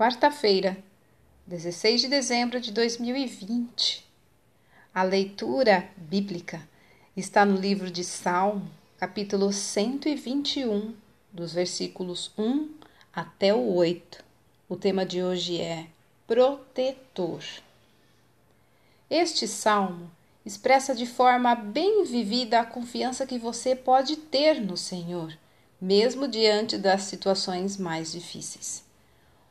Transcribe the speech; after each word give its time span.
quarta-feira, 0.00 0.78
16 1.46 2.00
de 2.00 2.08
dezembro 2.08 2.58
de 2.58 2.72
2020. 2.72 4.02
A 4.94 5.02
leitura 5.02 5.90
bíblica 5.94 6.66
está 7.14 7.44
no 7.44 7.54
livro 7.60 7.90
de 7.90 8.02
Salmo, 8.02 8.70
capítulo 8.96 9.52
121, 9.52 10.94
dos 11.30 11.52
versículos 11.52 12.32
1 12.38 12.70
até 13.12 13.52
o 13.52 13.74
8. 13.74 14.24
O 14.70 14.74
tema 14.74 15.04
de 15.04 15.22
hoje 15.22 15.60
é 15.60 15.86
protetor. 16.26 17.44
Este 19.10 19.46
salmo 19.46 20.10
expressa 20.46 20.94
de 20.94 21.04
forma 21.04 21.54
bem 21.54 22.04
vivida 22.04 22.60
a 22.60 22.64
confiança 22.64 23.26
que 23.26 23.38
você 23.38 23.76
pode 23.76 24.16
ter 24.16 24.62
no 24.62 24.78
Senhor, 24.78 25.36
mesmo 25.78 26.26
diante 26.26 26.78
das 26.78 27.02
situações 27.02 27.76
mais 27.76 28.12
difíceis. 28.12 28.88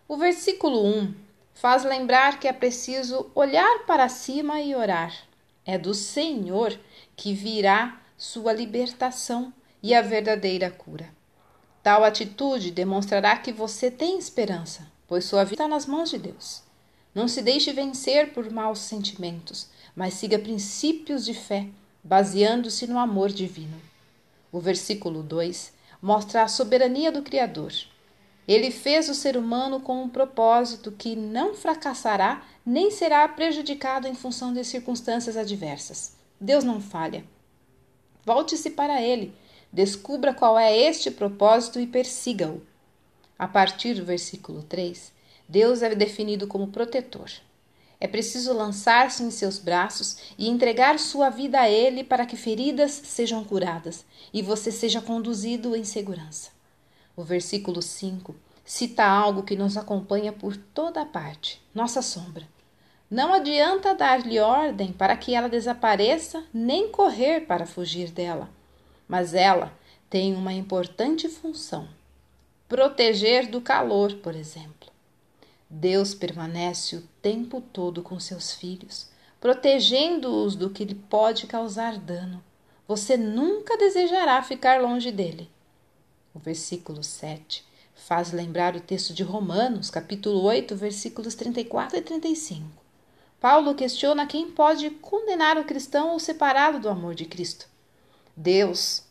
O 0.10 0.18
versículo 0.18 0.84
1 0.84 1.13
faz 1.54 1.84
lembrar 1.84 2.40
que 2.40 2.48
é 2.48 2.52
preciso 2.52 3.30
olhar 3.36 3.86
para 3.86 4.09
cima 4.09 4.59
e 4.59 4.73
orar. 4.73 5.13
É 5.63 5.77
do 5.77 5.94
Senhor 5.94 6.76
que 7.16 7.32
virá 7.32 8.02
sua 8.18 8.52
libertação 8.52 9.54
e 9.84 9.94
a 9.94 10.02
verdadeira 10.02 10.72
cura. 10.72 11.08
Tal 11.84 12.04
atitude 12.04 12.72
demonstrará 12.72 13.38
que 13.38 13.54
você 13.54 13.91
tem 13.91 14.18
esperança, 14.18 14.91
pois 15.08 15.26
sua 15.26 15.44
vida 15.44 15.62
está 15.63 15.68
nas 15.68 15.85
mãos 15.85 16.10
de 16.10 16.18
Deus. 16.18 16.63
Não 17.13 17.27
se 17.27 17.44
deixe 17.44 17.71
vencer 17.71 18.34
por 18.34 18.49
maus 18.49 18.80
sentimentos, 18.80 19.68
mas 19.96 20.16
siga 20.16 20.40
princípios 20.40 21.23
de 21.23 21.35
fé, 21.35 21.68
baseando-se 22.04 22.88
no 22.88 22.98
amor 22.98 23.30
divino. 23.30 23.80
O 24.52 24.60
versículo 24.60 25.21
2 25.21 25.71
mostra 26.02 26.41
a 26.41 26.48
soberania 26.48 27.12
do 27.12 27.21
Criador. 27.21 27.71
Ele 28.49 28.71
fez 28.71 29.08
o 29.08 29.13
ser 29.13 29.38
humano 29.38 29.80
com 29.80 30.02
um 30.02 30.09
propósito 30.09 30.91
que 30.91 31.16
não 31.16 31.53
fracassará 31.53 32.41
nem 32.66 32.90
será 32.90 33.27
prejudicado 33.27 34.07
em 34.07 34.15
função 34.15 34.51
de 34.51 34.63
circunstâncias 34.63 35.37
adversas. 35.37 36.15
Deus 36.41 36.63
não 36.63 36.82
falha. 36.82 37.24
Volte-se 38.26 38.71
para 38.71 39.04
Ele, 39.04 39.35
descubra 39.71 40.34
qual 40.34 40.57
é 40.57 40.76
este 40.76 41.12
propósito 41.12 41.79
e 41.79 41.85
persiga-o. 41.85 42.63
A 43.37 43.48
partir 43.48 43.93
do 43.93 44.04
versículo 44.04 44.63
3, 44.63 45.12
Deus 45.48 45.84
é 45.84 45.93
definido 45.93 46.48
como 46.48 46.70
protetor. 46.70 47.29
É 47.99 48.07
preciso 48.07 48.52
lançar-se 48.52 49.21
em 49.21 49.29
seus 49.29 49.59
braços 49.59 50.18
e 50.40 50.49
entregar 50.49 50.98
sua 50.98 51.29
vida 51.29 51.59
a 51.59 51.70
Ele 51.70 52.04
para 52.04 52.26
que 52.26 52.35
feridas 52.35 52.93
sejam 52.93 53.43
curadas 53.43 54.04
e 54.34 54.41
você 54.41 54.71
seja 54.71 54.99
conduzido 54.99 55.76
em 55.76 55.84
segurança. 55.84 56.57
O 57.20 57.23
versículo 57.25 57.81
5 57.81 58.34
cita 58.63 59.03
algo 59.03 59.43
que 59.43 59.57
nos 59.57 59.75
acompanha 59.75 60.31
por 60.31 60.55
toda 60.55 61.05
parte: 61.05 61.62
nossa 61.75 62.01
sombra. 62.01 62.48
Não 63.12 63.34
adianta 63.34 63.93
dar-lhe 63.93 64.39
ordem 64.39 64.94
para 64.94 65.17
que 65.17 65.35
ela 65.35 65.50
desapareça, 65.50 66.45
nem 66.53 66.88
correr 66.88 67.41
para 67.41 67.66
fugir 67.66 68.09
dela. 68.12 68.50
Mas 69.06 69.34
ela 69.34 69.73
tem 70.09 70.34
uma 70.34 70.53
importante 70.53 71.28
função: 71.28 71.90
proteger 72.69 73.50
do 73.50 73.59
calor, 73.59 74.13
por 74.23 74.34
exemplo. 74.34 74.90
Deus 75.69 76.16
permanece 76.16 76.95
o 76.95 77.03
tempo 77.22 77.59
todo 77.59 78.01
com 78.01 78.17
seus 78.17 78.53
filhos, 78.53 79.09
protegendo-os 79.41 80.56
do 80.56 80.69
que 80.69 80.85
lhe 80.85 80.95
pode 80.95 81.47
causar 81.47 81.97
dano. 81.97 82.41
Você 82.88 83.17
nunca 83.17 83.78
desejará 83.78 84.41
ficar 84.41 84.79
longe 84.81 85.12
dele. 85.12 85.50
O 86.34 86.40
versículo 86.40 87.03
7 87.03 87.66
faz 87.96 88.31
lembrar 88.31 88.75
o 88.75 88.81
texto 88.81 89.13
de 89.13 89.24
Romanos, 89.24 89.90
capítulo 89.90 90.41
8, 90.44 90.75
versículos 90.75 91.36
34 91.36 91.97
e 91.97 92.02
35. 92.02 92.66
Paulo 93.40 93.74
questiona 93.74 94.28
quem 94.28 94.52
pode 94.52 94.90
condenar 94.90 95.58
o 95.58 95.66
cristão 95.66 96.09
ou 96.09 96.19
separá-lo 96.19 96.80
do 96.80 96.90
amor 96.90 97.16
de 97.16 97.26
Cristo. 97.26 97.68
Deus, 98.36 99.03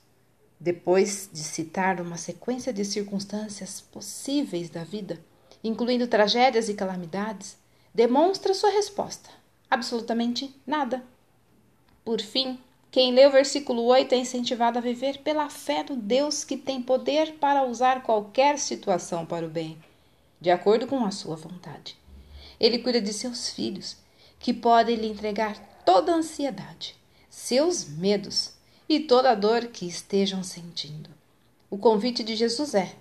depois 0.60 1.28
de 1.32 1.40
citar 1.40 2.00
uma 2.00 2.16
sequência 2.16 2.72
de 2.72 2.84
circunstâncias 2.84 3.80
possíveis 3.80 4.70
da 4.70 4.84
vida, 4.84 5.18
incluindo 5.62 6.06
tragédias 6.06 6.68
e 6.68 6.74
calamidades, 6.74 7.56
demonstra 7.94 8.54
sua 8.54 8.70
resposta: 8.70 9.30
absolutamente 9.70 10.54
nada. 10.66 11.02
Por 12.04 12.20
fim, 12.20 12.58
quem 12.90 13.12
lê 13.12 13.26
o 13.26 13.30
versículo 13.30 13.84
8 13.84 14.14
é 14.14 14.18
incentivado 14.18 14.78
a 14.78 14.80
viver 14.80 15.18
pela 15.18 15.50
fé 15.50 15.84
no 15.88 15.94
Deus 15.94 16.42
que 16.42 16.56
tem 16.56 16.80
poder 16.80 17.34
para 17.34 17.64
usar 17.64 18.02
qualquer 18.02 18.58
situação 18.58 19.26
para 19.26 19.44
o 19.44 19.50
bem, 19.50 19.76
de 20.40 20.50
acordo 20.50 20.86
com 20.86 21.04
a 21.04 21.10
sua 21.10 21.36
vontade. 21.36 21.96
Ele 22.58 22.78
cuida 22.78 23.00
de 23.00 23.12
seus 23.12 23.50
filhos, 23.50 23.96
que 24.40 24.54
podem 24.54 24.96
lhe 24.96 25.06
entregar 25.06 25.58
toda 25.84 26.12
a 26.12 26.16
ansiedade, 26.16 26.96
seus 27.28 27.86
medos 27.86 28.52
e 28.88 29.00
toda 29.00 29.32
a 29.32 29.34
dor 29.34 29.66
que 29.66 29.86
estejam 29.86 30.42
sentindo. 30.42 31.10
O 31.70 31.76
convite 31.76 32.24
de 32.24 32.34
Jesus 32.34 32.74
é: 32.74 32.96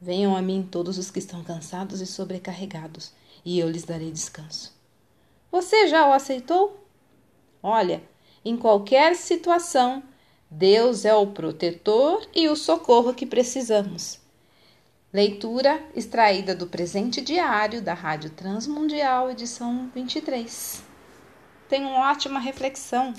Venham 0.00 0.36
a 0.36 0.42
mim 0.42 0.66
todos 0.70 0.98
os 0.98 1.10
que 1.10 1.18
estão 1.18 1.42
cansados 1.42 2.00
e 2.00 2.06
sobrecarregados, 2.06 3.12
e 3.44 3.58
eu 3.58 3.68
lhes 3.68 3.82
darei 3.82 4.12
descanso. 4.12 4.72
Você 5.50 5.88
já 5.88 6.08
o 6.08 6.12
aceitou? 6.12 6.86
Olha, 7.60 8.02
em 8.44 8.56
qualquer 8.56 9.14
situação, 9.14 10.02
Deus 10.50 11.04
é 11.04 11.14
o 11.14 11.28
protetor 11.28 12.26
e 12.34 12.48
o 12.48 12.56
socorro 12.56 13.14
que 13.14 13.24
precisamos. 13.24 14.20
Leitura 15.12 15.82
extraída 15.94 16.54
do 16.54 16.66
presente 16.66 17.20
diário 17.20 17.80
da 17.82 17.94
Rádio 17.94 18.30
Transmundial, 18.30 19.30
edição 19.30 19.90
23. 19.94 20.82
Tenha 21.68 21.86
uma 21.86 22.10
ótima 22.10 22.40
reflexão. 22.40 23.14